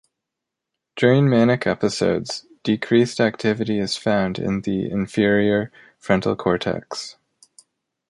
During 0.95 1.29
manic 1.29 1.67
episodes 1.67 2.47
decreased 2.63 3.19
activity 3.19 3.77
is 3.77 3.97
found 3.97 4.39
in 4.39 4.61
the 4.61 4.89
inferior 4.89 5.71
frontal 5.99 6.35
cortex. 6.35 7.17